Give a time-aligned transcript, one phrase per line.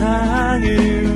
[0.00, 1.09] 세상을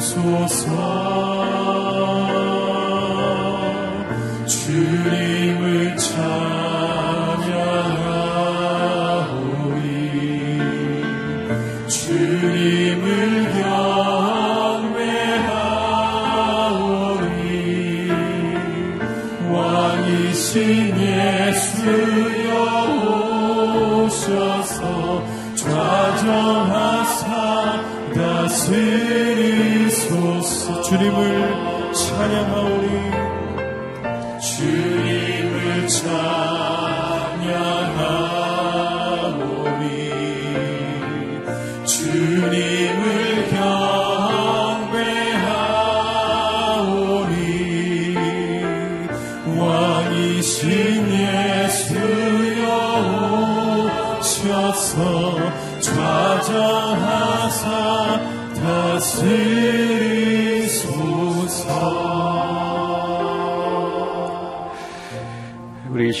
[0.00, 1.39] sua suo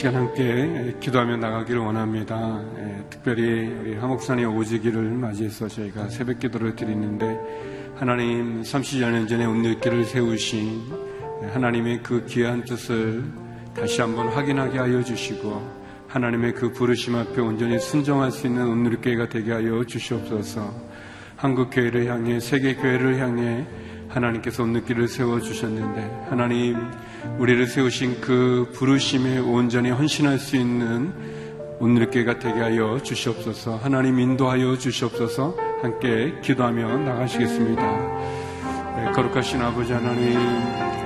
[0.00, 2.58] 시간 함께 기도하며 나가기를 원합니다.
[2.78, 7.38] 예, 특별히 우리 한옥산의 오지기를 맞이해서 저희가 새벽 기도를 드리는데
[7.96, 10.80] 하나님 30여 전에 온누길을 세우신
[11.52, 13.24] 하나님의 그 귀한 뜻을
[13.76, 15.70] 다시 한번 확인하게 하여 주시고
[16.08, 20.74] 하나님의 그 부르심 앞에 온전히 순종할 수 있는 온누리교회가 되게 하여 주시옵소서.
[21.36, 23.66] 한국 교회를 향해 세계 교회를 향해
[24.08, 26.78] 하나님께서 온누리를 세워 주셨는데 하나님
[27.38, 31.12] 우리를 세우신 그 부르심에 온전히 헌신할 수 있는
[31.80, 33.78] 온누리교회가 되게 하여 주시옵소서.
[33.82, 35.56] 하나님 인도하여 주시옵소서.
[35.82, 37.82] 함께 기도하며 나가시겠습니다.
[38.96, 40.38] 네, 거룩하신 아버지 하나님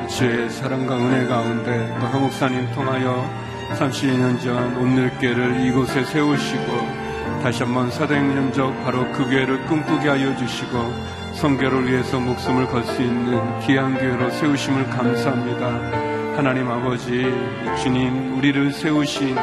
[0.08, 3.24] 주의 사랑과 은혜 가운데 또 한목사님 통하여
[3.78, 7.04] 32년 전 온늘교를 이곳에 세우시고
[7.42, 10.78] 다시 한번 사도행전적 바로 그 교회를 꿈꾸게 하여 주시고
[11.34, 15.66] 성교를 위해서 목숨을 걸 수 있는 귀한 교회로 세우심을 감사합니다.
[16.36, 17.32] 하나님 아버지
[17.82, 19.36] 주님 우리를 세우신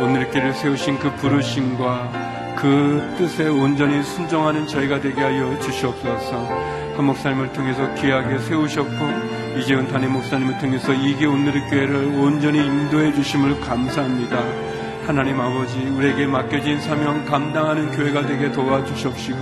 [0.00, 6.48] 오늘길을 세우신 그 부르심과 그 뜻에 온전히 순종하는 저희가 되게 하여 주시옵소서.
[6.96, 13.60] 한 목사님을 통해서 귀하게 세우셨고 이재훈 담임 목사님을 통해서 이게 오늘의 교회를 온전히 인도해 주심을
[13.60, 14.77] 감사합니다.
[15.08, 19.38] 하나님 아버지 우리에게 맡겨진 사명 감당하는 교회가 되게 도와주십시고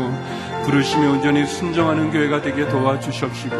[0.65, 3.57] 부르심에 온전히 순종하는 교회가 되게 도와주십시고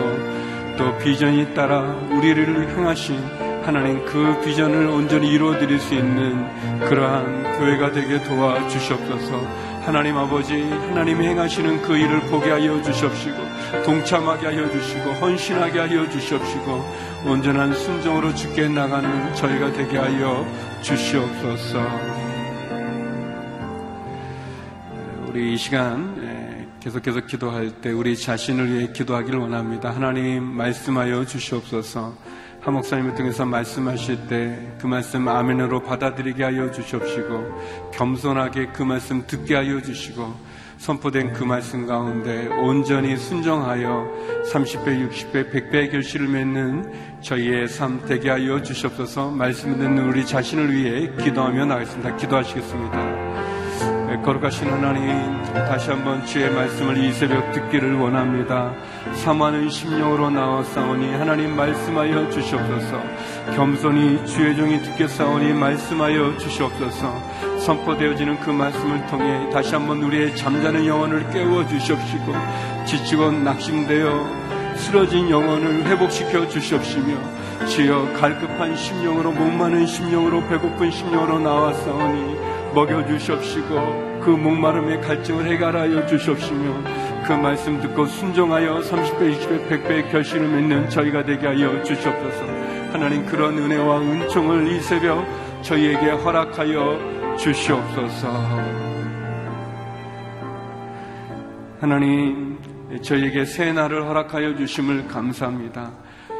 [0.79, 1.81] 또 비전이 따라
[2.13, 3.19] 우리를 향하신
[3.65, 6.47] 하나님 그 비전을 온전히 이루어드릴 수 있는
[6.89, 9.67] 그러한 교회가 되게 도와주시옵소서.
[9.87, 13.37] 하나님 아버지 하나님이 행하시는 그 일을 보게 하여 주십시고
[13.85, 16.85] 동참하게 하여 주시고 헌신하게 하여 주시옵시고
[17.25, 20.47] 온전한 순종으로 죽게 나가는 저희가 되게 하여
[20.87, 21.81] 주시옵소서.
[25.27, 29.91] 우리 이 시간 예, 계속해서 기도할 때 우리 자신을 위해 기도하기를 원합니다.
[29.91, 32.15] 하나님 말씀하여 주시옵소서.
[32.61, 39.57] 한 목사님을 통해서 말씀하실 때 그 말씀 아멘으로 받아들이게 하여 주시옵시고 겸손하게 그 말씀 듣게
[39.57, 40.33] 하여 주시고
[40.79, 48.63] 선포된 그 말씀 가운데 온전히 순정하여 30배, 60배, 100배의 결실을 맺는 저희의 삶 되게 하여
[48.63, 52.15] 주시옵소서 말씀 듣는 우리 자신을 위해 기도하며 나가겠습니다.
[52.15, 52.97] 기도하시겠습니다.
[54.07, 58.73] 네, 거룩하신 하나님 다시 한번 주의 말씀을 이 새벽 듣기를 원합니다.
[59.15, 63.03] 사모하는 심령으로 나와싸우니 하나님 말씀하여 주시옵소서
[63.57, 71.29] 겸손히 주의 종이 듣겠사오니 말씀하여 주시옵소서 선포되어지는 그 말씀을 통해 다시 한번 우리의 잠자는 영혼을
[71.31, 72.33] 깨워 주시옵시고
[72.87, 74.46] 지치고 낙심되어
[74.77, 82.37] 쓰러진 영혼을 회복시켜 주시옵시며 주여 갈급한 심령으로 목마른 심령으로 배고픈 심령으로 나와싸우니
[82.75, 86.83] 먹여 주시옵시고 그 목마름의 갈증을 해결하여 주시옵시며
[87.27, 92.45] 그 말씀 듣고 순종하여 30배, 20배, 100배의 결실을 맺는 저희가 되게 하여 주시옵소서.
[92.93, 95.25] 하나님 그런 은혜와 은총을 이 새벽
[95.63, 98.29] 저희에게 허락하여 주시옵소서.
[101.81, 102.46] 하나님
[103.03, 105.93] 저희에게 새 날을 허락하여 주심을 감사합니다.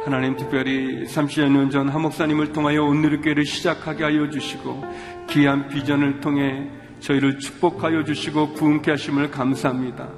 [0.05, 4.83] 하나님 특별히 30여 년전 하목사님을 통하여 온누리교회를 시작하게 하여 주시고
[5.29, 6.69] 귀한 비전을 통해
[7.01, 10.09] 저희를 축복하여 주시고 부흥케 하심을 감사합니다.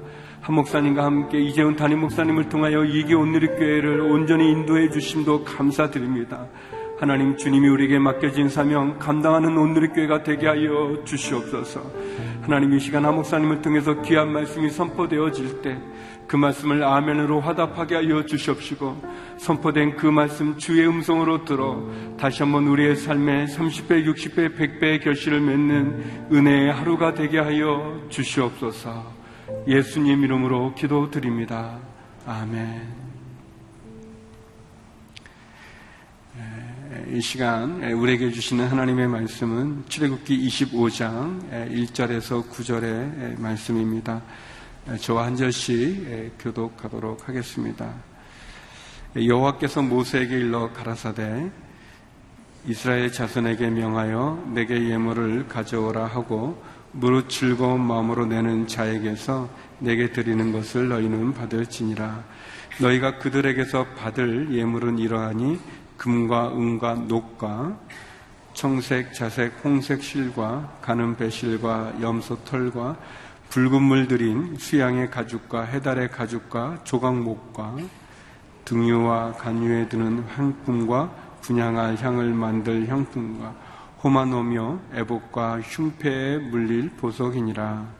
[0.41, 6.47] 한 목사님과 함께 이재훈 담임 목사님을 통하여 이기 온누리교회를 온전히 인도해 주심도 감사드립니다.
[6.99, 11.81] 하나님 주님이 우리에게 맡겨진 사명 감당하는 온누리교회가 되게 하여 주시옵소서.
[12.41, 15.77] 하나님 이 시간 한 목사님을 통해서 귀한 말씀이 선포되어질 때
[16.29, 19.01] 그 말씀을 아멘으로 화답하게 하여 주시옵시고
[19.37, 21.83] 선포된 그 말씀 주의 음성으로 들어
[22.19, 29.11] 다시 한번 우리의 삶에 30배, 60배, 100배의 결실을 맺는 은혜의 하루가 되게 하여 주시옵소서
[29.67, 31.79] 예수님 이름으로 기도드립니다.
[32.27, 32.98] 아멘.
[37.07, 44.21] 이 시간 우리에게 주시는 하나님의 말씀은 출애굽기 25장 1절에서 9절의 말씀입니다.
[44.99, 47.93] 저와 한 절씩 교독하도록 하겠습니다.
[49.15, 51.49] 여호와께서 모세에게 일러 가라사대
[52.65, 60.89] 이스라엘 자손에게 명하여 내게 예물을 가져오라 하고 무릇 즐거운 마음으로 내는 자에게서 내게 드리는 것을
[60.89, 62.23] 너희는 받을지니라
[62.81, 65.59] 너희가 그들에게서 받을 예물은 이러하니
[65.99, 67.77] 금과 은과 녹과
[68.53, 72.97] 청색, 자색, 홍색 실과 가는 배실과 염소 털과
[73.49, 77.77] 붉은 물 들인 수양의 가죽과 해달의 가죽과 조각목과
[78.65, 83.55] 등유와 간유에 드는 향품과 분양할 향을 만들 향품과
[84.03, 87.99] 호마노며 애복과 흉패에 물릴 보석이니라.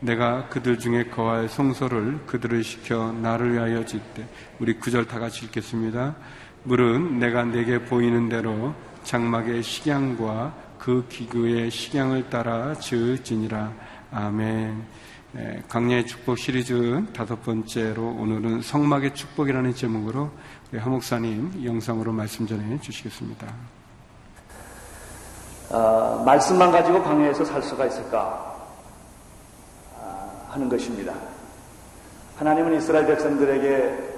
[0.00, 4.28] 내가 그들 중에 거할 성소를 그들을 시켜 나를 위하여 짓되
[4.58, 6.16] 우리 구절 다 같이 읽겠습니다.
[6.64, 8.74] 물은 내가 내게 보이는 대로
[9.04, 13.72] 장막의 식양과 그 기구의 식양을 따라 지을지니라.
[14.12, 14.84] 아멘.
[15.32, 20.30] 네, 강례의 축복 시리즈 다섯 번째로 오늘은 성막의 축복이라는 제목으로
[20.76, 23.46] 하목사님 영상으로 말씀 전해 주시겠습니다.
[25.70, 28.66] 어, 말씀만 가지고 광야에서 살 수가 있을까
[29.96, 31.14] 아, 하는 것입니다.
[32.36, 34.09] 하나님은 이스라엘 백성들에게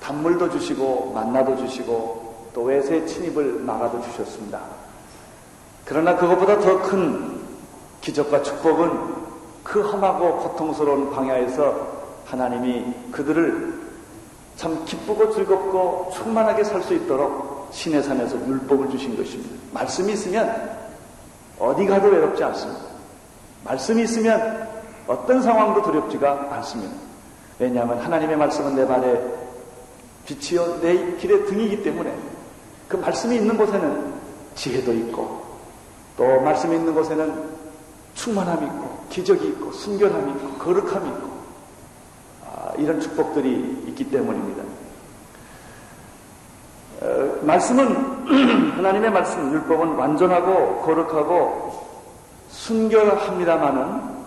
[0.00, 4.60] 단물도 주시고 만나도 주시고 또 외세 침입을 막아도 주셨습니다.
[5.84, 7.38] 그러나 그것보다 더 큰
[8.00, 9.16] 기적과 축복은
[9.64, 13.88] 그 험하고 고통스러운 광야에서 하나님이 그들을
[14.56, 19.54] 참 기쁘고 즐겁고 충만하게 살 수 있도록 신의 산에서 율법을 주신 것입니다.
[19.72, 20.78] 말씀이 있으면
[21.58, 22.80] 어디 가도 외롭지 않습니다.
[23.64, 24.68] 말씀이 있으면
[25.06, 26.94] 어떤 상황도 두렵지가 않습니다.
[27.58, 29.20] 왜냐하면 하나님의 말씀은 내 발에
[30.28, 32.14] 빛이요 내 길의 등이기 때문에
[32.86, 34.12] 그 말씀이 있는 곳에는
[34.54, 35.42] 지혜도 있고
[36.16, 37.48] 또 말씀이 있는 곳에는
[38.14, 41.28] 충만함이 있고 기적이 있고 순결함이 있고 거룩함이 있고
[42.44, 44.64] 아, 이런 축복들이 있기 때문입니다.
[47.00, 51.88] 어, 말씀은 하나님의 말씀 율법은 완전하고 거룩하고
[52.50, 54.18] 순결합니다마는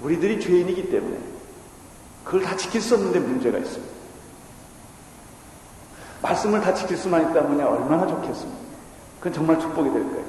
[0.00, 1.18] 우리들이 죄인이기 때문에
[2.24, 3.95] 그걸 다 지킬 수 없는데 문제가 있습니다.
[6.22, 8.58] 말씀을 다 지킬 수만 있다면 얼마나 좋겠습니까?
[9.18, 10.24] 그건 정말 축복이 될 거예요.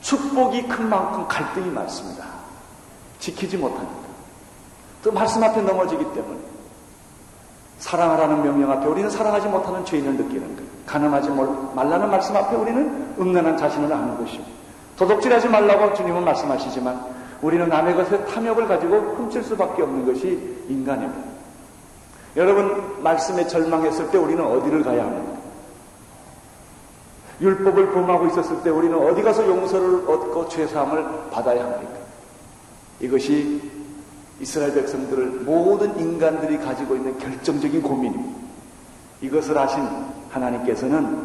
[0.00, 2.24] 축복이 큰 만큼 갈등이 많습니다.
[3.18, 4.06] 지키지 못하니까.
[5.02, 6.38] 또 말씀 앞에 넘어지기 때문에.
[7.78, 10.70] 사랑하라는 명령 앞에 우리는 사랑하지 못하는 죄인을 느끼는 거예요.
[10.86, 11.30] 가늠하지
[11.74, 14.50] 말라는 말씀 앞에 우리는 음란한 자신을 아는 것입니다.
[14.96, 21.35] 도둑질하지 말라고 주님은 말씀하시지만 우리는 남의 것에 탐욕을 가지고 훔칠 수밖에 없는 것이 인간입니다.
[22.36, 25.36] 여러분 말씀에 절망했을 때 우리는 어디를 가야 합니까?
[27.40, 31.94] 율법을 범하고 있었을 때 우리는 어디 가서 용서를 얻고 죄사함을 받아야 합니까?
[33.00, 33.60] 이것이
[34.40, 38.38] 이스라엘 백성들을 모든 인간들이 가지고 있는 결정적인 고민입니다.
[39.22, 39.82] 이것을 아신
[40.30, 41.24] 하나님께서는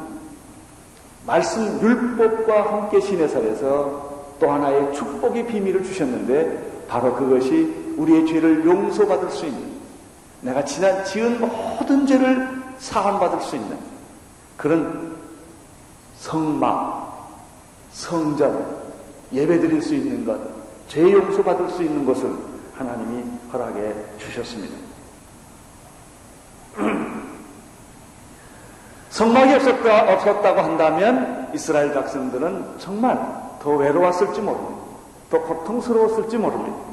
[1.26, 9.46] 말씀 율법과 함께 시내살에서 또 하나의 축복의 비밀을 주셨는데 바로 그것이 우리의 죄를 용서받을 수
[9.46, 9.81] 있는
[10.42, 13.78] 내가 지난 지은 모든 죄를 사함받을 수 있는
[14.58, 15.16] 그런
[16.18, 17.30] 성막,
[17.92, 18.82] 성전,
[19.32, 20.40] 예배 드릴 수 있는 것,
[20.88, 22.32] 죄 용서 받을 수 있는 것을
[22.76, 24.76] 하나님이 허락해 주셨습니다.
[29.10, 33.18] 성막이 없었다, 없었다고 한다면 이스라엘 백성들은 정말
[33.62, 34.82] 더 외로웠을지 모릅니다.
[35.30, 36.91] 더 고통스러웠을지 모릅니다.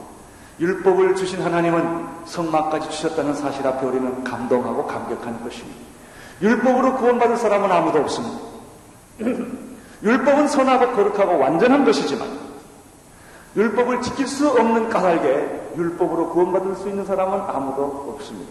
[0.61, 5.79] 율법을 주신 하나님은 성막까지 주셨다는 사실 앞에 우리는 감동하고 감격하는 것입니다.
[6.43, 8.39] 율법으로 구원받을 사람은 아무도 없습니다.
[10.03, 12.29] 율법은 선하고 거룩하고 완전한 것이지만
[13.57, 18.51] 율법을 지킬 수 없는 까닭에 율법으로 구원받을 수 있는 사람은 아무도 없습니다.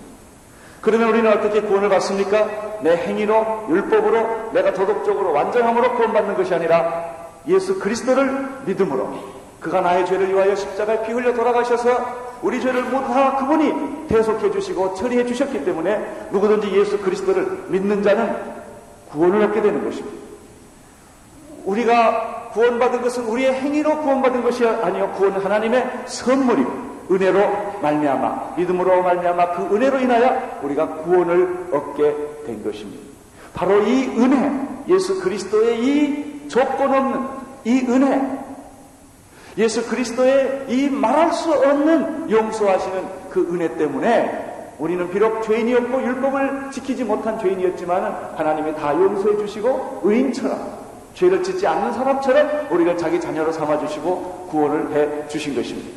[0.82, 2.80] 그러면 우리는 어떻게 구원을 받습니까?
[2.82, 7.16] 내 행위로, 율법으로, 내가 도덕적으로, 완전함으로 구원받는 것이 아니라
[7.48, 14.08] 예수 그리스도를 믿음으로 그가 나의 죄를 위하여 십자가에 피 흘려 돌아가셔서 우리 죄를 다 그분이
[14.08, 18.36] 대속해 주시고 처리해 주셨기 때문에 누구든지 예수 그리스도를 믿는 자는
[19.10, 20.18] 구원을 얻게 되는 것입니다.
[21.66, 29.52] 우리가 구원받은 것은 우리의 행위로 구원받은 것이 아니요 구원은 하나님의 선물이고 은혜로 말미암아 믿음으로 말미암아
[29.52, 33.04] 그 은혜로 인하여 우리가 구원을 얻게 된 것입니다.
[33.54, 37.28] 바로 이 은혜 예수 그리스도의 이 조건 없는
[37.66, 38.47] 이 은혜
[39.58, 47.04] 예수 그리스도의 이 말할 수 없는 용서하시는 그 은혜 때문에 우리는 비록 죄인이었고 율법을 지키지
[47.04, 50.78] 못한 죄인이었지만 하나님이 다 용서해 주시고 의인처럼
[51.16, 55.90] 죄를 짓지 않는 사람처럼 우리를 자기 자녀로 삼아 주시고 구원을 해 주신 것입니다.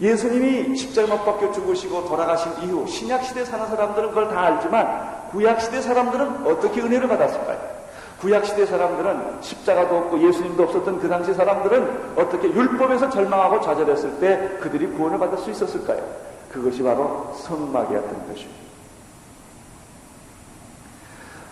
[0.00, 5.60] 예수님이 십자가 못 박혀 죽으시고 돌아가신 이후 신약 시대 사는 사람들은 그걸 다 알지만 구약
[5.62, 7.79] 시대 사람들은 어떻게 은혜를 받았을까요?
[8.20, 14.86] 구약시대 사람들은 십자가도 없고 예수님도 없었던 그 당시 사람들은 어떻게 율법에서 절망하고 좌절했을 때 그들이
[14.88, 16.04] 구원을 받을 수 있었을까요?
[16.52, 18.60] 그것이 바로 성막이었던 것입니다.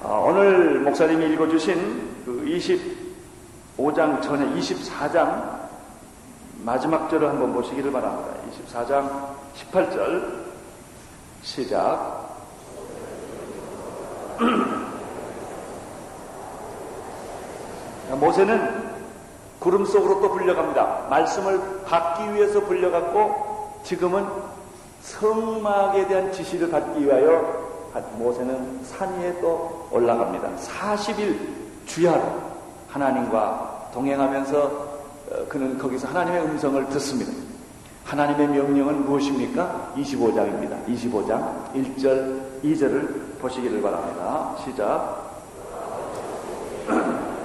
[0.02, 2.44] 아, 오늘 목사님이 읽어주신 그
[3.78, 5.58] 25장 전에 24장
[6.62, 8.30] 마지막 절을 한번 보시기를 바랍니다.
[8.72, 10.44] 24장 18절
[11.42, 12.28] 시작.
[18.16, 18.88] 모세는
[19.58, 21.06] 구름 속으로 또 불려갑니다.
[21.10, 24.26] 말씀을 받기 위해서 불려갔고 지금은
[25.02, 27.68] 성막에 대한 지시를 받기 위하여
[28.16, 30.48] 모세는 산 위에 또 올라갑니다.
[30.56, 31.38] 40일
[31.86, 32.22] 주야로
[32.88, 34.88] 하나님과 동행하면서
[35.30, 37.32] 어, 그는 거기서 하나님의 음성을 듣습니다.
[38.04, 39.92] 하나님의 명령은 무엇입니까?
[39.96, 40.86] 25장입니다.
[40.86, 44.54] 25장 1절, 2절을 보시기를 바랍니다.
[44.64, 45.28] 시작.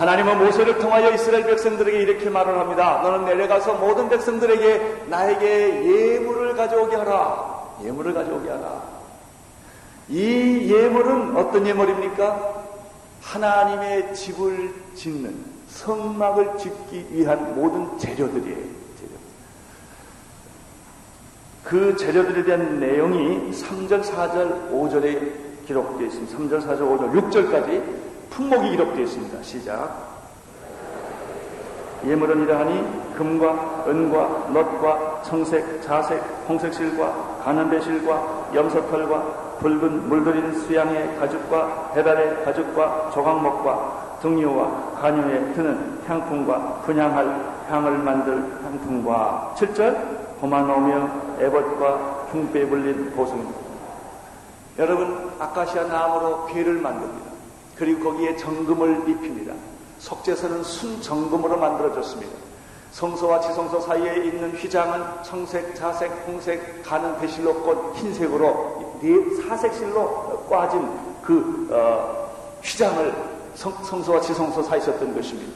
[0.00, 3.02] 하나님은 모세를 통하여 이스라엘 백성들에게 이렇게 말을 합니다.
[3.02, 7.76] 너는 내려가서 모든 백성들에게 나에게 예물을 가져오게 하라.
[7.84, 8.82] 예물을 가져오게 하라.
[10.08, 12.64] 이 예물은 어떤 예물입니까?
[13.20, 15.36] 하나님의 집을 짓는
[15.68, 18.56] 성막을 짓기 위한 모든 재료들이에요.
[18.98, 19.10] 재료.
[21.62, 26.38] 그 재료들에 대한 내용이 3절, 4절, 5절에 기록되어 있습니다.
[26.38, 29.42] 3절, 4절, 5절, 6절까지 품목이 기록되어 있습니다.
[29.42, 30.10] 시작.
[32.06, 42.44] 예물은 이러하니 금과 은과 넛과 청색, 자색, 홍색실과 가는배실과 염소털과 붉은 물들인 수양의 가죽과 배달의
[42.44, 51.10] 가죽과 조각목과 등유와 간유에 드는 향품과 분향할 향을 만들 향품과 7절 고마노며
[51.40, 53.58] 에봇과 흉배에 불린 보승입니다.
[54.78, 57.29] 여러분 아카시아 나무로 괴를 만듭니다.
[57.80, 59.54] 그리고 거기에 정금을 입힙니다.
[60.00, 62.30] 속죄서는 순정금으로 만들어졌습니다.
[62.92, 70.90] 성소와 지성소 사이에 있는 휘장은 청색, 자색, 홍색, 가는 배실로 꽂 흰색으로 네 사색실로 꽈진
[71.22, 72.30] 그 어,
[72.62, 73.14] 휘장을
[73.54, 75.50] 성, 성소와 지성소 사이에 있었던 것입니다.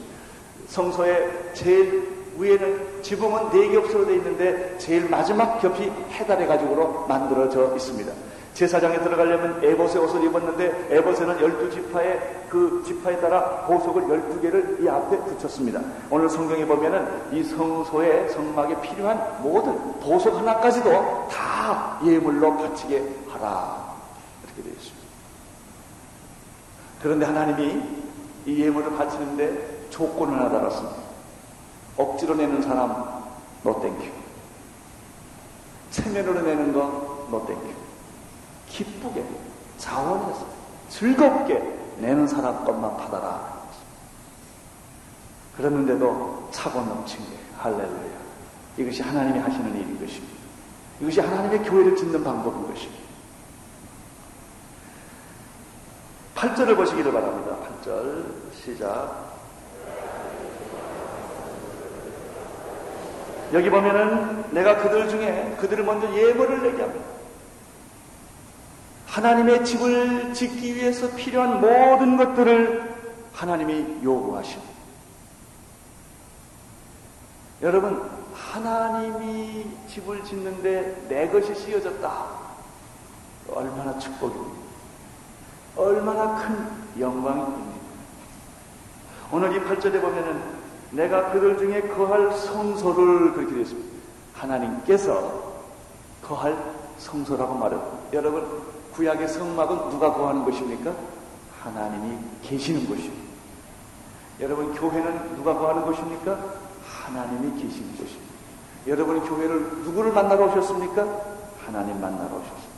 [0.69, 8.11] 성소의 제일 위에는 지붕은 네 겹으로 되어 있는데 제일 마지막 겹이 해달의 가죽으로 만들어져 있습니다.
[8.55, 15.81] 제사장에 들어가려면 에봇의 옷을 입었는데 에봇에는 12지파의 그 지파에 따라 보석을 12개를 이 앞에 붙였습니다.
[16.09, 23.93] 오늘 성경에 보면은 이 성소의 성막에 필요한 모든 보석 하나까지도 다 예물로 바치게 하라.
[24.45, 25.05] 이렇게 되어 있습니다.
[27.01, 27.83] 그런데 하나님이
[28.45, 30.95] 이 예물을 바치는데 조건을 하나 달았습니다.
[31.97, 33.21] 억지로 내는 사람,
[33.63, 34.11] No thank you.
[35.91, 37.84] 체면으로 내는 거, no thank you.
[38.67, 39.25] 기쁘게,
[39.77, 40.45] 자원해서,
[40.89, 41.61] 즐겁게
[41.97, 43.55] 내는 사람 것만 받아라.
[45.57, 48.25] 그랬는데도 차고 넘친 게 할렐루야.
[48.77, 50.35] 이것이 하나님이 하시는 일인 것입니다.
[50.99, 53.05] 이것이 하나님의 교회를 짓는 방법인 것입니다.
[56.35, 57.55] 8절을 보시기를 바랍니다.
[57.83, 59.25] 8절 시작.
[63.53, 67.14] 여기 보면은 내가 그들 중에 그들을 먼저 예물을 내게 합니다.
[69.15, 72.95] 하나님의 집을 짓기 위해서 필요한 모든 것들을
[73.31, 74.73] 하나님이 요구하십니다.
[77.61, 82.25] 여러분, 하나님이 집을 짓는데 내 것이 씌어졌다.
[83.53, 84.51] 얼마나 축복입니다.
[85.77, 86.67] 얼마나 큰
[86.99, 87.75] 영광입니다.
[89.31, 90.41] 오늘 이 8절에 보면은
[90.91, 93.95] 내가 그들 중에 거할 성소를 그렇게 되어 있습니다.
[94.33, 95.53] 하나님께서
[96.21, 96.57] 거할
[96.97, 97.97] 성소라고 말합니다.
[98.11, 100.93] 여러분, 구약의 성막은 누가 거하는 것입니까?
[101.61, 103.25] 하나님이 계시는 것입니다.
[104.39, 106.37] 여러분, 교회는 누가 거하는 것입니까?
[106.83, 108.33] 하나님이 계시는 것입니다.
[108.87, 111.05] 여러분, 교회를 누구를 만나러 오셨습니까?
[111.65, 112.75] 하나님 만나러 오셨습니다.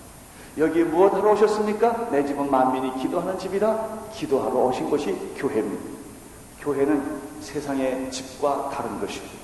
[0.58, 2.10] 여기에 무엇 하러 오셨습니까?
[2.10, 5.84] 내 집은 만민이 기도하는 집이라 기도하러 오신 것이 교회입니다.
[6.62, 9.36] 교회는 세상의 집과 다른 것입니다.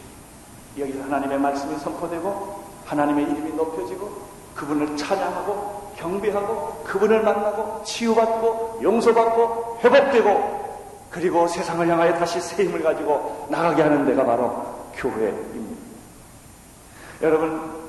[0.79, 4.23] 여기 하나님의 말씀이 선포되고 하나님의 이름이 높여지고
[4.55, 10.63] 그분을 찬양하고 경배하고 그분을 만나고 치유받고 용서받고 회복되고
[11.09, 15.81] 그리고 세상을 향하여 다시 새 힘을 가지고 나가게 하는 데가 바로 교회입니다.
[17.21, 17.83] 여러분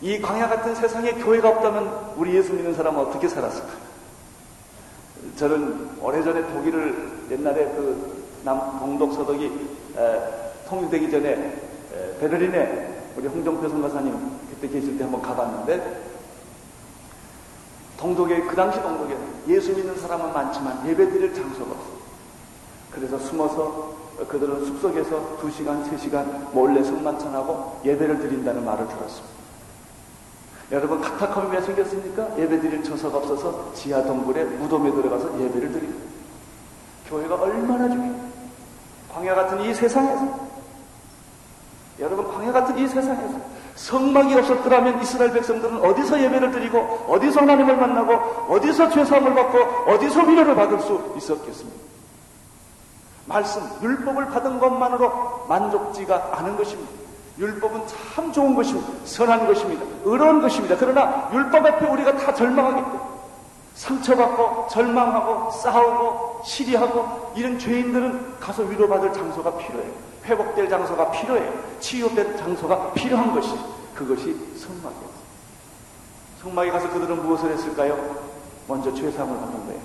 [0.00, 3.68] 이 광야 같은 세상에 교회가 없다면 우리 예수 믿는 사람은 어떻게 살았을까?
[5.36, 9.46] 저는 오래전에 독일을 옛날에 그 남, 동독 서독이
[9.96, 10.20] 에,
[10.68, 14.14] 통일되기 전에 에, 베를린에 우리 홍정표 선가사님
[14.50, 16.17] 그때 계실 때 한번 가봤는데
[17.98, 19.16] 동독에 그 당시 동독에
[19.48, 21.98] 예수 믿는 사람은 많지만 예배 드릴 장소가 없어요.
[22.92, 23.96] 그래서 숨어서
[24.28, 29.38] 그들은 숲속에서 2시간, 3시간 몰래 성만찬하고 예배를 드린다는 말을 들었습니다.
[30.70, 32.38] 여러분 카타콤이 왜 생겼습니까?
[32.38, 36.06] 예배 드릴 처소가 없어서 지하 동굴에 무덤에 들어가서 예배를 드립니다.
[37.08, 38.28] 교회가 얼마나 중요해요.
[39.12, 40.48] 광야 같은 이 세상에서
[41.98, 43.40] 여러분 광야 같은 이 세상에서
[43.78, 50.54] 성막이 없었더라면 이스라엘 백성들은 어디서 예배를 드리고 어디서 하나님을 만나고 어디서 죄사함을 받고 어디서 위로를
[50.56, 51.78] 받을 수 있었겠습니까?
[53.26, 56.90] 말씀, 율법을 받은 것만으로 만족지가 않은 것입니다.
[57.38, 58.88] 율법은 참 좋은 것입니다.
[59.04, 59.84] 선한 것입니다.
[60.04, 60.74] 의로운 것입니다.
[60.76, 62.84] 그러나 율법 앞에 우리가 다 때문에
[63.74, 69.92] 상처받고 절망하고 싸우고 시리하고 이런 죄인들은 가서 위로받을 장소가 필요해요.
[70.28, 71.52] 회복될 장소가 필요해요.
[71.80, 73.50] 치유될 장소가 필요한 것이
[73.94, 75.08] 그것이 성막이에요.
[76.42, 78.16] 성막에 가서 그들은 무엇을 했을까요?
[78.68, 79.80] 먼저 죄사함을 받는 거예요.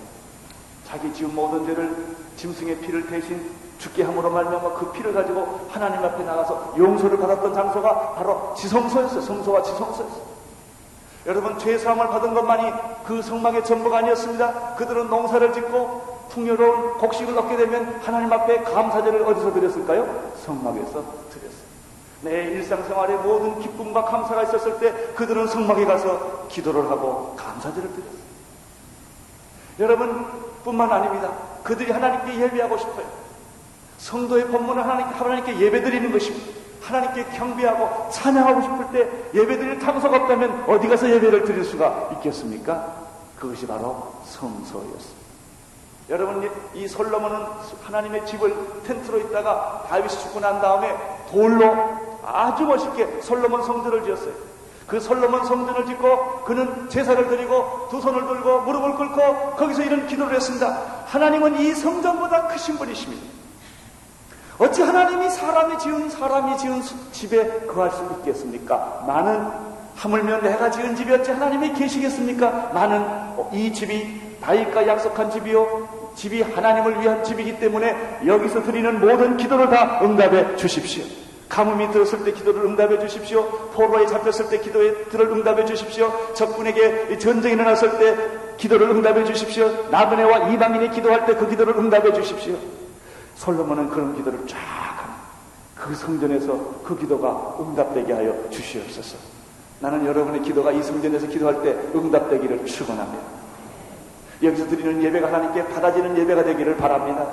[0.85, 6.23] 자기 지은 모든 죄를 짐승의 피를 대신 죽게 함으로 말미암아 그 피를 가지고 하나님 앞에
[6.23, 9.21] 나가서 용서를 받았던 장소가 바로 지성소였어요.
[9.21, 10.33] 성소와 지성소였어요.
[11.25, 12.73] 여러분 죄 사함을 받은 것만이
[13.05, 14.75] 그 성막의 전부가 아니었습니다.
[14.75, 20.33] 그들은 농사를 짓고 풍요로운 곡식을 얻게 되면 하나님 앞에 감사제를 어디서 드렸을까요?
[20.45, 21.63] 성막에서 드렸어요.
[22.21, 28.23] 내 일상생활에 모든 기쁨과 감사가 있었을 때 그들은 성막에 가서 기도를 하고 감사제를 드렸어요.
[29.79, 30.25] 여러분
[30.63, 31.31] 뿐만 아닙니다.
[31.63, 33.05] 그들이 하나님께 예배하고 싶어요.
[33.97, 36.63] 성도의 법문을 하나님께, 하나님께 예배 드리는 것입니다.
[36.81, 43.03] 하나님께 경배하고 찬양하고 싶을 때 예배 드릴 장소가 없다면 어디 가서 예배를 드릴 수가 있겠습니까?
[43.39, 45.22] 그것이 바로 성소였습니다.
[46.09, 47.45] 여러분, 이 솔로몬은
[47.83, 48.53] 하나님의 집을
[48.85, 50.95] 텐트로 있다가 다윗이 죽고 난 다음에
[51.31, 51.75] 돌로
[52.25, 54.33] 아주 멋있게 솔로몬 성전을 지었어요.
[54.87, 60.35] 그 솔로몬 성전을 짓고 그는 제사를 드리고 두 손을 들고 무릎을 꿇고 거기서 이런 기도를
[60.35, 60.81] 했습니다.
[61.05, 63.23] 하나님은 이 성전보다 크신 분이십니다.
[64.59, 69.03] 어찌 하나님이 사람이 지은 사람이 지은 집에 거할 수 있겠습니까?
[69.07, 69.49] 나는
[69.95, 72.71] 하물며 내가 지은 집이 어찌 하나님이 계시겠습니까?
[72.73, 73.05] 나는
[73.53, 79.99] 이 집이 다윗과 약속한 집이요 집이 하나님을 위한 집이기 때문에 여기서 드리는 모든 기도를 다
[80.03, 81.03] 응답해 주십시오.
[81.49, 83.43] 가뭄이 들었을 때 기도를 응답해 주십시오.
[83.73, 86.11] 포로에 잡혔을 때 기도에 들을 응답해 주십시오.
[86.33, 88.17] 적군에게 전쟁이 일어났을 때
[88.57, 89.69] 기도를 응답해 주십시오.
[89.89, 92.55] 나그네와 이방인이 기도할 때 그 기도를 응답해 주십시오.
[93.35, 95.21] 솔로몬은 그런 기도를 쫙 합니다.
[95.75, 99.17] 그 성전에서 그 기도가 응답되게 하여 주시옵소서.
[99.79, 103.42] 나는 여러분의 기도가 이 성전에서 기도할 때 응답되기를 축원합니다.
[104.43, 107.27] 여기서 드리는 예배가 하나님께 받아지는 예배가 되기를 바랍니다.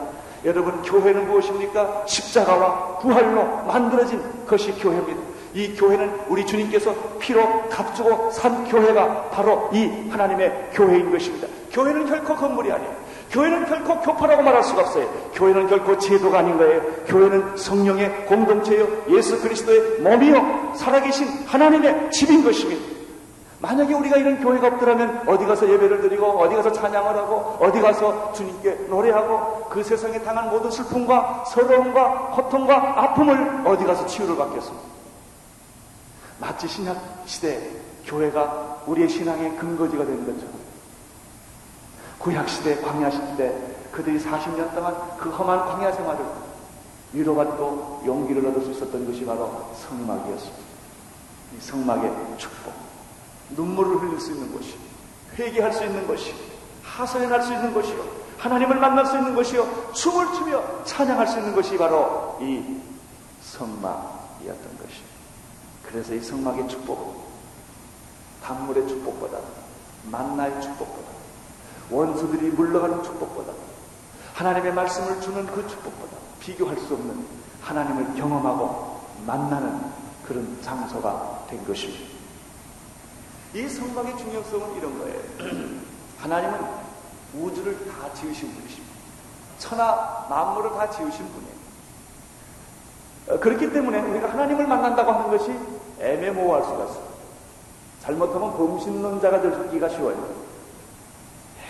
[0.45, 2.05] 여러분 교회는 무엇입니까?
[2.07, 5.21] 십자가와 부활로 만들어진 것이 교회입니다.
[5.53, 11.49] 이 교회는 우리 주님께서 피로 값주고 산 교회가 바로 이 하나님의 교회인 것입니다.
[11.73, 13.11] 교회는 결코 건물이 아니에요.
[13.33, 15.07] 교회는 결코 교파라고 말할 수가 없어요.
[15.35, 16.81] 교회는 결코 제도가 아닌 거예요.
[17.07, 18.87] 교회는 성령의 공동체요.
[19.11, 20.73] 예수 그리스도의 몸이요.
[20.77, 23.00] 살아계신 하나님의 집인 것입니다.
[23.61, 28.33] 만약에 우리가 이런 교회가 없더라면 어디 가서 예배를 드리고 어디 가서 찬양을 하고 어디 가서
[28.33, 34.89] 주님께 노래하고 그 세상에 당한 모든 슬픔과 서러움과 고통과 아픔을 어디 가서 치유를 받겠습니까?
[36.39, 36.97] 마치 신약
[37.27, 37.71] 시대
[38.07, 40.55] 교회가 우리의 신앙의 근거지가 된 것처럼
[42.19, 43.55] 구약 시대, 광야 시대
[43.93, 46.25] 그들이 40년 동안 그 험한 광야 생활을
[47.13, 50.71] 위로받고 용기를 얻을 수 있었던 것이 바로 성막이었습니다.
[51.57, 52.73] 이 성막의 축복.
[53.57, 54.77] 눈물을 흘릴 수 있는 것이,
[55.37, 56.35] 회개할 수 있는 것이,
[56.83, 58.05] 하소연할 수 있는 것이요,
[58.39, 62.81] 하나님을 만날 수 있는 것이요, 춤을 추며 찬양할 수 있는 것이 바로 이
[63.43, 65.03] 성막이었던 것이.
[65.83, 67.31] 그래서 이 성막의 축복은
[68.43, 69.39] 단물의 축복보다,
[70.11, 71.09] 만나의 축복보다,
[71.91, 73.53] 원수들이 물러가는 축복보다,
[74.35, 77.27] 하나님의 말씀을 주는 그 축복보다 비교할 수 없는
[77.61, 79.81] 하나님을 경험하고 만나는
[80.27, 82.10] 그런 장소가 된 것입니다.
[83.55, 85.21] 이 성막의 중요성은 이런 거예요.
[86.19, 86.61] 하나님은
[87.35, 88.91] 우주를 다 지으신 분이십니다.
[89.59, 91.61] 천하 만물을 다 지으신 분이에요.
[93.31, 95.53] 어, 그렇기 때문에 우리가 하나님을 만난다고 하는 것이
[96.01, 97.11] 애매모호할 수가 있어요.
[98.01, 100.17] 잘못하면 범신론자가 되기가 쉬워요.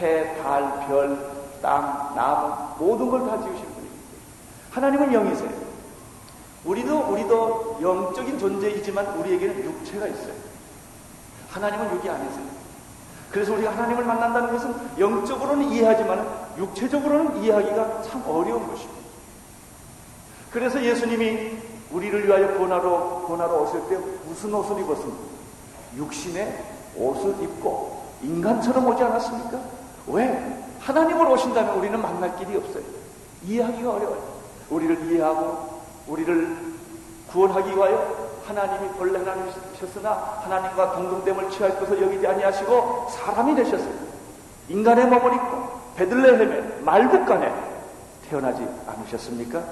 [0.00, 3.90] 해, 달, 별, 땅, 나무 모든 걸 다 지으신 분이에요.
[4.70, 5.50] 하나님은 영이세요.
[6.64, 10.34] 우리도 우리도 영적인 존재이지만 우리에게는 육체가 있어요.
[11.50, 12.44] 하나님은 여기 아니세요.
[13.30, 16.26] 그래서 우리가 하나님을 만난다는 것은 영적으로는 이해하지만
[16.58, 19.00] 육체적으로는 이해하기가 참 어려운 것입니다.
[20.50, 21.58] 그래서 예수님이
[21.92, 25.30] 우리를 위하여 고나로 고나로 오실 때 무슨 옷을 입었습니까?
[25.96, 26.64] 육신의
[26.96, 29.60] 옷을 입고 인간처럼 오지 않았습니까?
[30.08, 30.64] 왜?
[30.80, 32.82] 하나님을 오신다면 우리는 만날 길이 없어요.
[33.44, 34.22] 이해하기가 어려워요.
[34.70, 36.56] 우리를 이해하고 우리를
[37.30, 38.19] 구원하기 위하여
[38.50, 43.94] 하나님이 본래 하나님이셨으나 하나님과 동등됨을 취할 것을 여기지 아니하시고 사람이 되셨어요.
[44.68, 47.52] 인간의 몸을 입고 베들레헴의 말국간에
[48.28, 49.62] 태어나지 않으셨습니까?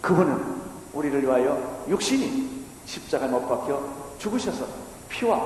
[0.00, 3.80] 그분은 우리를 위하여 육신이 십자가 못 박혀
[4.18, 4.66] 죽으셔서
[5.08, 5.40] 피와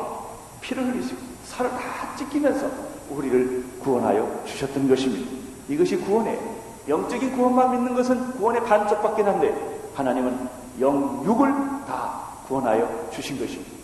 [0.60, 2.70] 피를 흘리시고 살을 다 찢기면서
[3.10, 5.30] 우리를 구원하여 주셨던 것입니다.
[5.68, 6.58] 이것이 구원이에요.
[6.88, 9.54] 영적인 구원만 믿는 것은 구원의 반쪽밖에 한데
[9.94, 10.48] 하나님은
[10.80, 11.52] 영 육을
[11.86, 13.78] 다 구원하여 주신 것입니다.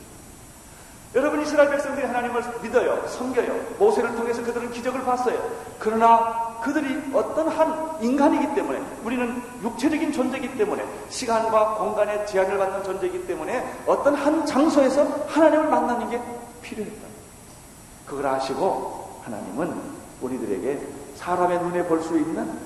[1.15, 3.07] 여러분 이스라엘 백성들이 하나님을 믿어요.
[3.07, 3.77] 섬겨요.
[3.79, 5.39] 모세를 통해서 그들은 기적을 봤어요.
[5.79, 13.29] 그러나 그들이 어떤 한 인간이기 때문에 우리는 육체적인 존재이기 때문에 시간과 공간의 제한을 받는 존재이기
[13.29, 16.21] 때문에 어떤 한 장소에서 하나님을 만나는 게
[16.63, 17.07] 필요했다.
[18.07, 19.81] 그걸 아시고 하나님은
[20.21, 20.81] 우리들에게
[21.15, 22.59] 사람의 눈에 볼 수 있는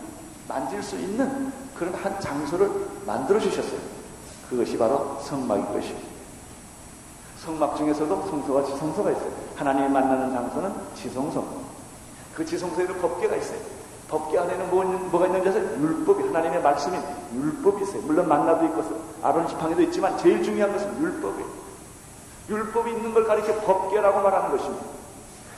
[0.49, 2.71] 만질 수 있는 그런 한 장소를
[3.05, 3.79] 만들어 주셨어요.
[4.51, 6.09] 그것이 바로 성막인 것입니다.
[7.39, 9.31] 성막 중에서도 성소와 지성소가 있어요.
[9.57, 11.45] 하나님이 만나는 장소는 지성소.
[12.35, 13.59] 그 지성소에는 법계가 있어요.
[14.09, 15.65] 법계 안에는 뭐, 뭐가 있는지 아세요?
[15.81, 17.01] 율법이, 하나님의 말씀인
[17.35, 18.01] 율법이 있어요.
[18.03, 18.83] 물론 만나도 있고,
[19.23, 21.47] 아론 지팡이도 있지만 제일 중요한 것은 율법이에요.
[22.49, 24.87] 율법이 있는 걸 가리켜 법계라고 말하는 것입니다.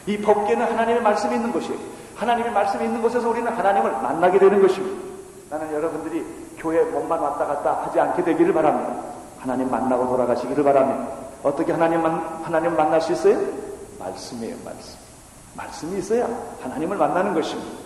[0.07, 1.79] 이 법계는 하나님의 말씀이 있는 것이에요.
[2.16, 5.00] 하나님의 말씀이 있는 곳에서 우리는 하나님을 만나게 되는 것입니다.
[5.50, 6.24] 나는 여러분들이
[6.61, 8.94] 교회 몸만 왔다 갔다 하지 않게 되기를 바랍니다.
[9.38, 11.09] 하나님 만나고 돌아가시기를 바랍니다.
[11.42, 13.38] 어떻게 하나님 만, 하나님 만날 수 있어요?
[13.99, 14.99] 말씀이에요, 말씀.
[15.57, 16.29] 말씀이 있어야
[16.62, 17.81] 하나님을 만나는 것입니다.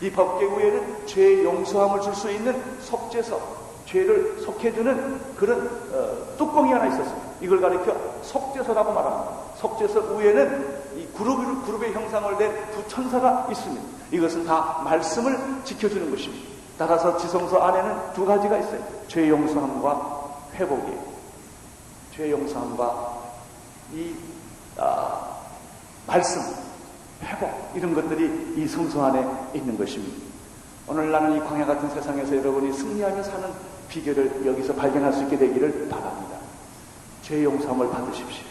[0.00, 3.40] 이 법계 후에는 죄의 용서함을 줄 수 있는 속죄서,
[3.86, 5.60] 죄를 속해주는 그런
[5.92, 7.16] 어, 뚜껑이 하나 있었어요.
[7.40, 9.30] 이걸 가리켜 속죄서라고 말합니다.
[9.56, 13.82] 속죄서 위에는 이 그룹, 그룹의 형상을 낸 두 천사가 있습니다.
[14.10, 16.50] 이것은 다 말씀을 지켜주는 것입니다.
[16.78, 18.80] 따라서 지성소 안에는 두 가지가 있어요.
[19.08, 21.12] 죄 용서함과 회복이에요.
[22.14, 23.22] 죄 용서함과
[23.94, 24.14] 이
[24.78, 25.36] 아,
[26.06, 26.40] 말씀,
[27.22, 30.22] 회복 이런 것들이 이 성소 안에 있는 것입니다.
[30.88, 33.48] 오늘 나는 이 광야 같은 세상에서 여러분이 승리하며 사는
[33.88, 36.36] 비결을 여기서 발견할 수 있게 되기를 바랍니다.
[37.22, 38.44] 죄 용서함을 받으십시오.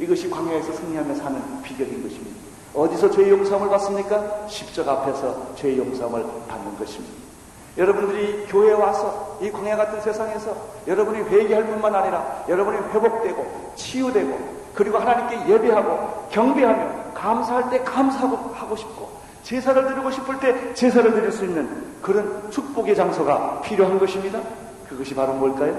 [0.00, 2.36] 이것이 광야에서 승리하며 사는 비결인 것입니다.
[2.74, 4.48] 어디서 죄 용서함을 받습니까?
[4.48, 7.27] 십자가 앞에서 죄 용서함을 받는 것입니다.
[7.76, 14.98] 여러분들이 교회에 와서 이 광야 같은 세상에서 여러분이 회개할 뿐만 아니라 여러분이 회복되고 치유되고 그리고
[14.98, 19.10] 하나님께 예배하고 경배하며 감사할 때 감사하고 하고 싶고
[19.42, 24.40] 제사를 드리고 싶을 때 제사를 드릴 수 있는 그런 축복의 장소가 필요한 것입니다.
[24.88, 25.76] 그것이 바로 뭘까요?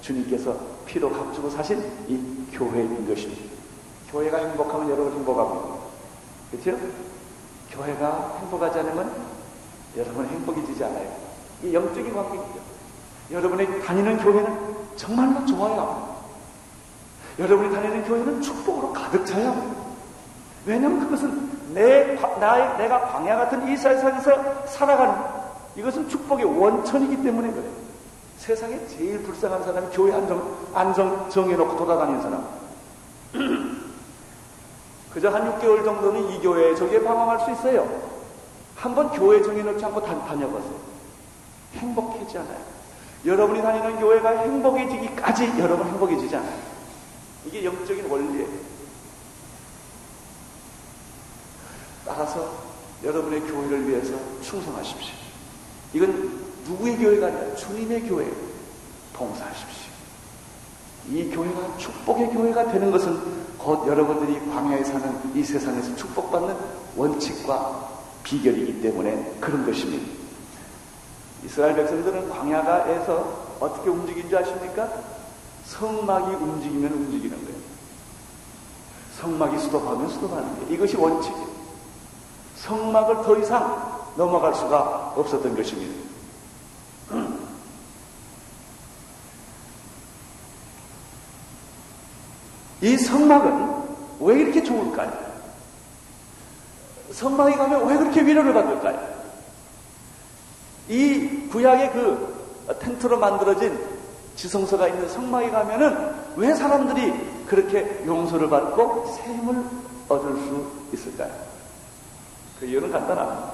[0.00, 0.54] 주님께서
[0.86, 3.42] 피로 값주고 사신 이 교회인 것입니다.
[4.10, 5.78] 교회가 행복하면 여러분 행복합니다.
[6.50, 6.78] 그렇죠?
[7.70, 9.12] 교회가 행복하지 않으면
[9.96, 11.27] 여러분 행복해지지 않아요.
[11.62, 12.60] 이 영적인 관계입니다.
[13.30, 16.08] 여러분이 다니는 교회는 정말로 좋아야 합니다.
[17.38, 19.76] 여러분이 다니는 교회는 축복으로 가득 차야 합니다.
[20.66, 25.14] 왜냐하면 그것은 내, 나의, 내가 광야 같은 이 세상에서 살아가는
[25.76, 27.70] 이것은 축복의 원천이기 때문에 그래요.
[28.38, 32.48] 세상에 제일 불쌍한 사람이 교회 안정, 안정 정해놓고 돌아다니는 사람.
[35.12, 37.88] 그저 한 6개월 정도는 이 교회에 저기에 방황할 수 있어요.
[38.76, 40.97] 한번 교회 정해놓지 않고 다, 다녀보세요.
[41.74, 42.78] 행복해지 않아요.
[43.24, 46.58] 여러분이 다니는 교회가 행복해지기까지 여러분 행복해지지 않아요.
[47.46, 48.48] 이게 영적인 원리예요.
[52.04, 52.52] 따라서
[53.04, 55.14] 여러분의 교회를 위해서 충성하십시오.
[55.94, 58.30] 이건 누구의 교회가 아니라 주님의 교회
[59.12, 59.88] 봉사하십시오.
[61.10, 66.56] 이 교회가 축복의 교회가 되는 것은 곧 여러분들이 광야에 사는 이 세상에서 축복받는
[66.96, 67.88] 원칙과
[68.22, 70.17] 비결이기 때문에 그런 것입니다.
[71.44, 74.88] 이스라엘 백성들은 광야가에서 어떻게 움직인 줄 아십니까?
[75.64, 77.58] 성막이 움직이면 움직이는 거예요.
[79.20, 80.72] 성막이 수도하면 수도하는 거예요.
[80.72, 81.48] 이것이 원칙이에요.
[82.56, 86.08] 성막을 더 이상 넘어갈 수가 없었던 것입니다.
[92.80, 93.88] 이 성막은
[94.20, 95.12] 왜 이렇게 좋을까요?
[97.12, 99.17] 성막에 가면 왜 그렇게 위로를 받을까요?
[100.88, 103.78] 이 구약의 그 텐트로 만들어진
[104.36, 107.12] 지성소가 있는 성막에 가면은 왜 사람들이
[107.46, 109.64] 그렇게 용서를 받고 샘을
[110.08, 111.32] 얻을 수 있을까요?
[112.60, 113.52] 그 이유는 간단합니다.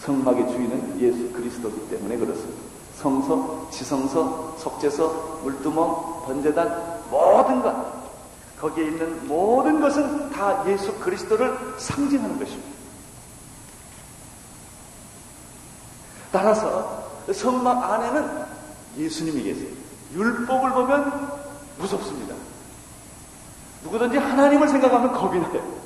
[0.00, 2.60] 성막의 주인은 예수 그리스도이기 때문에 그렇습니다.
[2.96, 8.02] 성소, 지성소, 속죄소, 물두멍, 번제단 모든 것
[8.58, 12.81] 거기에 있는 모든 것은 다 예수 그리스도를 상징하는 것입니다.
[16.32, 18.44] 따라서 성막 안에는
[18.96, 19.68] 예수님이 계세요.
[20.14, 21.42] 율법을 보면
[21.78, 22.34] 무섭습니다.
[23.84, 25.82] 누구든지 하나님을 생각하면 겁이 나요.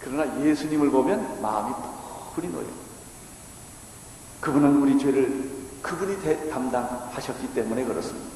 [0.00, 1.72] 그러나 예수님을 보면 마음이
[2.34, 2.82] 푸근히 놓여요.
[4.40, 5.50] 그분은 우리 죄를
[5.82, 8.28] 그분이 담당하셨기 때문에 그렇습니다.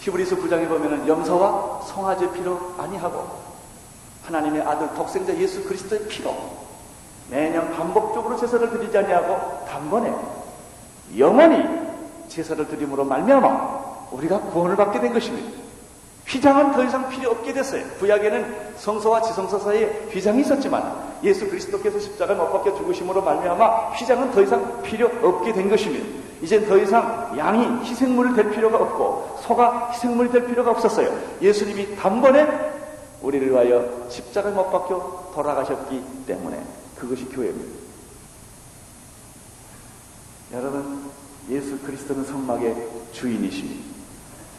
[0.00, 3.40] 히브리서 9장에 보면은 염소와 송아지 피로 아니하고
[4.24, 6.69] 하나님의 아들 독생자 예수 그리스도의 피로
[7.30, 10.12] 매년 반복적으로 제사를 아니하고 단번에
[11.16, 11.64] 영원히
[12.28, 13.80] 제사를 드림으로 말미암아
[14.12, 15.60] 우리가 구원을 받게 된 것입니다.
[16.26, 17.84] 휘장은 더 이상 필요 없게 됐어요.
[17.98, 24.42] 구약에는 성소와 지성소 사이에 휘장이 있었지만 예수 그리스도께서 십자가 못 박혀 죽으심으로 말미암아 휘장은 더
[24.42, 26.06] 이상 필요 없게 된 것입니다.
[26.40, 31.12] 이젠 더 이상 양이 희생물을 될 필요가 없고 소가 희생물이 될 필요가 없었어요.
[31.42, 32.46] 예수님이 단번에
[33.22, 36.58] 우리를 위하여 십자가에 못 박혀 돌아가셨기 때문에
[37.00, 37.80] 그것이 교회입니다.
[40.52, 41.10] 여러분,
[41.48, 43.90] 예수 그리스도는 성막의 주인이십니다.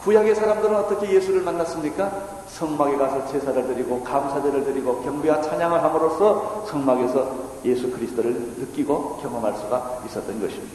[0.02, 2.42] 구약의 사람들은 어떻게 예수를 만났습니까?
[2.48, 10.02] 성막에 가서 제사를 드리고 감사제를 드리고 경배와 찬양을 함으로써 성막에서 예수 그리스도를 느끼고 경험할 수가
[10.06, 10.74] 있었던 것입니다.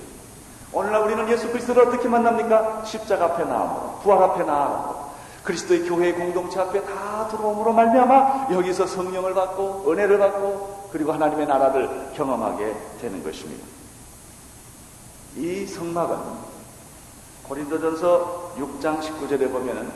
[0.71, 2.83] 오늘날 우리는 예수 그리스도를 어떻게 만납니까?
[2.85, 5.07] 십자가 앞에 나아므로 부활 앞에 나아므로
[5.43, 12.11] 그리스도의 교회의 공동체 앞에 다 들어옴으로 말미암아 여기서 성령을 받고 은혜를 받고 그리고 하나님의 나라를
[12.15, 13.65] 경험하게 되는 것입니다.
[15.35, 16.17] 이 성막은
[17.43, 19.89] 고린도전서 6장 19절에 보면은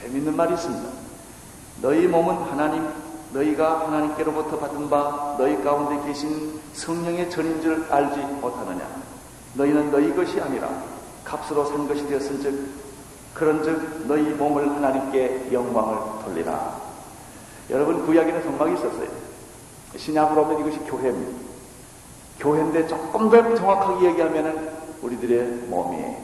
[0.00, 0.88] 재밌는 말이 있습니다.
[1.82, 2.88] 너희 몸은 하나님,
[3.32, 8.88] 너희가 하나님께로부터 받은 바 너희 가운데 계신 성령의 전인 줄 알지 못하느냐.
[9.54, 10.68] 너희는 너희 것이 아니라
[11.24, 12.68] 값으로 산 것이 되었은즉
[13.34, 16.80] 그런즉 너희 몸을 하나님께 영광을 돌리라.
[17.70, 19.29] 여러분 구약에는 성막이 있었어요.
[19.96, 21.38] 신약으로 보면 이것이 교회입니다.
[22.38, 24.70] 교회인데 조금 더 정확하게 얘기하면은
[25.02, 26.16] 우리들의 몸이에요.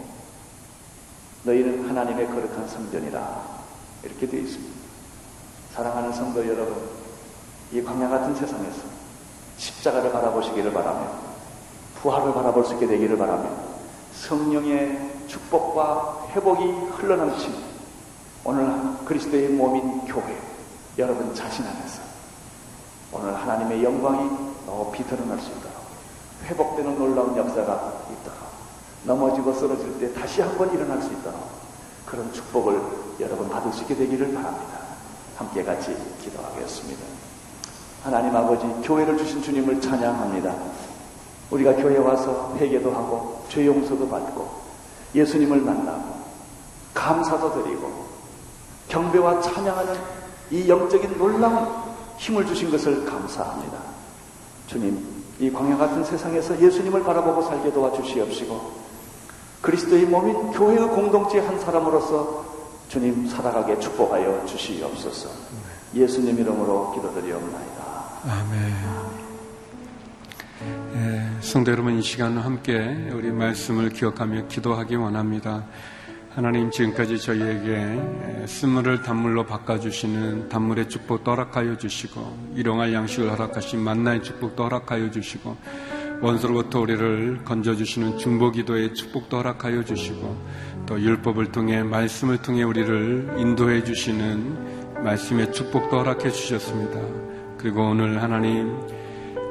[1.44, 3.42] 너희는 하나님의 거룩한 성전이라
[4.02, 4.74] 이렇게 되어 있습니다.
[5.74, 6.74] 사랑하는 성도 여러분,
[7.72, 8.82] 이 광야 같은 세상에서
[9.56, 11.10] 십자가를 바라보시기를 바라며
[11.96, 13.50] 부활을 바라볼 수 있게 되기를 바라며
[14.12, 16.64] 성령의 축복과 회복이
[16.96, 17.54] 흘러넘친
[18.44, 20.38] 오늘 그리스도의 몸인 교회
[20.98, 22.05] 여러분 자신 안에서
[23.18, 24.30] 오늘 하나님의 영광이
[24.66, 25.76] 높이 드러날 수 있도록
[26.44, 28.38] 회복되는 놀라운 역사가 있도록
[29.04, 31.40] 넘어지고 쓰러질 때 다시 한번 일어날 수 있도록
[32.04, 32.80] 그런 축복을
[33.20, 34.78] 여러분 받을 수 있게 되기를 바랍니다.
[35.36, 37.02] 함께 같이 기도하겠습니다.
[38.02, 40.54] 하나님 아버지 교회를 주신 주님을 찬양합니다.
[41.50, 44.48] 우리가 교회 와서 회개도 하고 죄 용서도 받고
[45.14, 46.16] 예수님을 만나고
[46.92, 48.06] 감사도 드리고
[48.88, 49.94] 경배와 찬양하는
[50.50, 51.86] 이 영적인 놀라운
[52.18, 53.78] 힘을 주신 것을 감사합니다.
[54.66, 58.86] 주님, 이 광야 같은 세상에서 예수님을 바라보고 살게 도와주시옵시고
[59.60, 62.44] 그리스도의 몸인 교회의 공동체 한 사람으로서
[62.88, 65.28] 주님 살아가게 축복하여 주시옵소서.
[65.94, 67.86] 예수님 이름으로 기도드리옵나이다.
[68.24, 68.76] 아멘.
[70.94, 75.64] 예, 성도 여러분 이 시간 함께 우리 말씀을 기억하며 기도하기 원합니다.
[76.36, 84.64] 하나님 지금까지 저희에게 쓴물을 단물로 바꿔주시는 단물의 축복 떠락하여 주시고 일용할 양식을 허락하신 만나의 축복도
[84.64, 85.56] 허락하여 주시고
[86.20, 90.36] 원수로부터 우리를 건져주시는 중보기도의 축복도 허락하여 주시고
[90.84, 97.00] 또 율법을 통해 말씀을 통해 우리를 인도해 주시는 말씀의 축복도 허락해 주셨습니다.
[97.56, 98.78] 그리고 오늘 하나님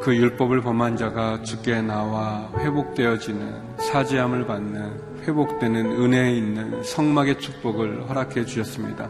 [0.04, 8.46] 그 율법을 범한 자가 죽게 나와 회복되어지는 사죄함을 받는 회복되는 은혜에 있는 성막의 축복을 허락해
[8.46, 9.10] 주셨습니다.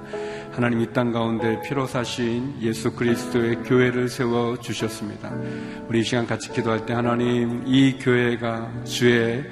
[0.51, 5.33] 하나님 이 땅 가운데 피로 사신 예수 그리스도의 교회를 세워 주셨습니다.
[5.89, 9.43] 우리 이 시간 같이 기도할 때 하나님 이 교회가 주의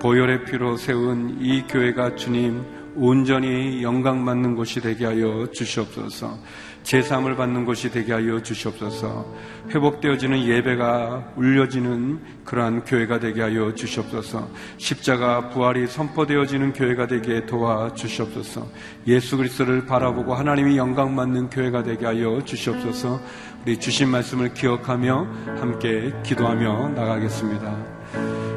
[0.00, 6.38] 보혈의 피로 세운 이 교회가 주님 온전히 영광 받는 곳이 되게 하여 주시옵소서.
[6.82, 9.26] 제삼을 받는 곳이 되게 하여 주시옵소서.
[9.70, 14.50] 회복되어지는 예배가 울려지는 그러한 교회가 되게 하여 주시옵소서.
[14.76, 18.68] 십자가 부활이 선포되어지는 교회가 되게 도와 주시옵소서.
[19.06, 23.18] 예수 그리스도를 바라보고 하나님이 영광 받는 교회가 되게 하여 주시옵소서.
[23.64, 25.26] 우리 주신 말씀을 기억하며
[25.58, 27.76] 함께 기도하며 나가겠습니다.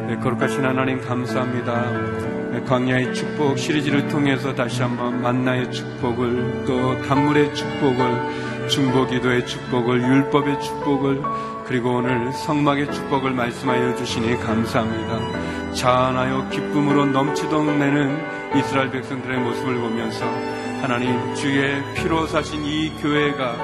[0.08, 2.33] 네, 거룩하신 하나님 감사합니다.
[2.62, 11.22] 광야의 축복 시리즈를 통해서 다시 한번 만나의 축복을 또 단물의 축복을 중보기도의 축복을 율법의 축복을
[11.66, 15.74] 그리고 오늘 성막의 축복을 말씀하여 주시니 감사합니다.
[15.74, 20.26] 자안하여 기쁨으로 넘치동내는 이스라엘 백성들의 모습을 보면서
[20.82, 23.56] 하나님 주의 피로 사신 이 교회가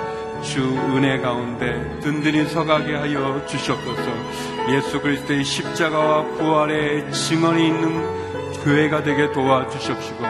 [0.41, 0.61] 주
[0.95, 4.09] 은혜 가운데 든든히 서가게 하여 주시옵소서
[4.69, 8.28] 예수 그리스도의 십자가와 부활의 증언이 있는
[8.63, 10.23] 교회가 되게 도와주십시고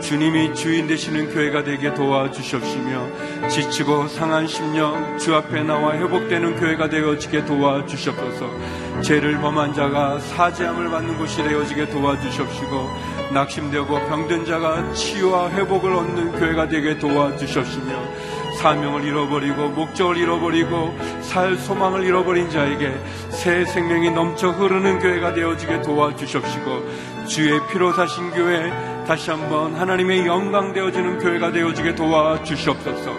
[0.00, 7.44] 주님이 주인 되시는 교회가 되게 도와주십시며 지치고 상한 심령 주 앞에 나와 회복되는 교회가 되어지게
[7.44, 16.32] 도와주시옵소서 죄를 범한 자가 사죄함을 받는 곳이 되어지게 도와주십시고 낙심되고 병든 자가 치유와 회복을 얻는
[16.38, 22.94] 교회가 되게 도와주십시며 사명을 잃어버리고 목적을 잃어버리고 살 소망을 잃어버린 자에게
[23.30, 28.70] 새 생명이 넘쳐 흐르는 교회가 되어지게 도와주십시고 주의 피로 사신 교회
[29.06, 33.12] 다시 한번 하나님의 영광 되어지는 교회가 되어지게 도와 주시옵소서.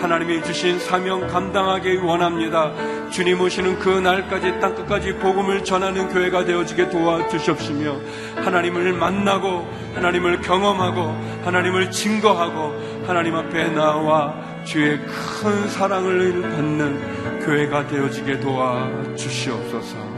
[0.00, 2.72] 하나님이 주신 사명 감당하기 원합니다.
[3.10, 8.00] 주님 오시는 그 날까지 땅 끝까지 복음을 전하는 교회가 되어지게 도와주십시며
[8.36, 14.34] 하나님을 만나고 하나님을 경험하고 하나님을 증거하고 하나님 앞에 나와
[14.64, 20.13] 주의 큰 사랑을 받는 교회가 되어지게 도와 주시옵소서.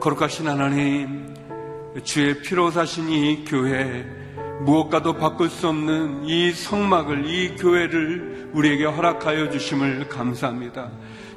[0.00, 1.34] 거룩하신 하나님,
[2.04, 4.06] 주의 피로 사신 이 교회,
[4.60, 10.92] 무엇과도 바꿀 수 없는 이 성막을, 이 교회를 우리에게 허락하여 주심을 감사합니다.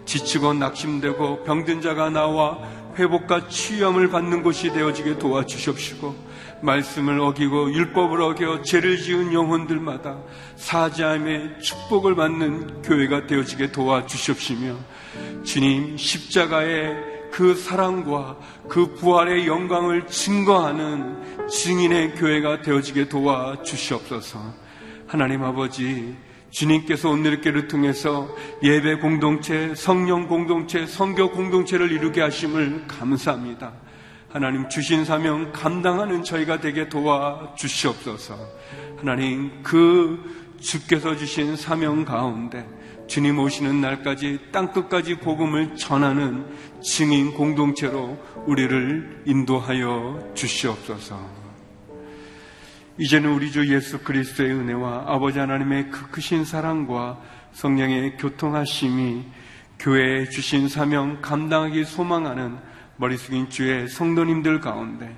[0.05, 2.59] 지치고 낙심되고 병든 자가 나와
[2.99, 6.31] 회복과 치유함을 받는 곳이 되어지게 도와주십시고,
[6.61, 10.19] 말씀을 어기고 율법을 어겨 죄를 지은 영혼들마다
[10.57, 14.75] 사자함의 축복을 받는 교회가 되어지게 도와주십시며,
[15.43, 24.53] 주님 십자가의 그 사랑과 그 부활의 영광을 증거하는 증인의 교회가 되어지게 도와 주시옵소서.
[25.07, 26.15] 하나님 아버지,
[26.51, 28.27] 주님께서 오늘교를 통해서
[28.61, 33.73] 예배 공동체, 성령 공동체, 성교 공동체를 이루게 하심을 감사합니다.
[34.29, 38.37] 하나님 주신 사명 감당하는 저희가 되게 도와 주시옵소서.
[38.97, 42.65] 하나님 그 주께서 주신 사명 가운데
[43.11, 46.45] 주님 오시는 날까지 땅끝까지 복음을 전하는
[46.81, 51.19] 증인 공동체로 우리를 인도하여 주시옵소서.
[52.97, 57.19] 이제는 우리 주 예수 그리스도의 은혜와 아버지 하나님의 그 크신 사랑과
[57.51, 59.25] 성령의 교통하심이
[59.77, 62.59] 교회에 주신 사명 감당하기 소망하는
[62.95, 65.17] 머리 숙인 주의 성도님들 가운데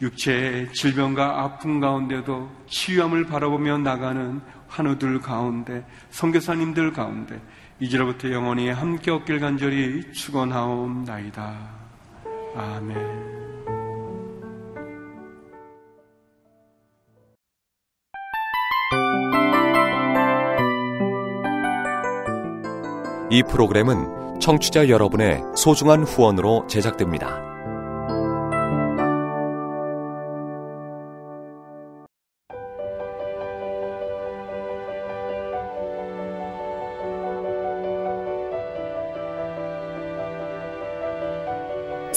[0.00, 4.40] 육체의 질병과 아픔 가운데도 치유함을 바라보며 나가는
[4.70, 7.40] 환우들 가운데 선교사님들 가운데
[7.80, 11.54] 이제로부터 영원히 함께 없길 간절히 축원하옵나이다.
[12.54, 13.40] 아멘.
[23.32, 27.49] 이 프로그램은 청취자 여러분의 소중한 후원으로 제작됩니다.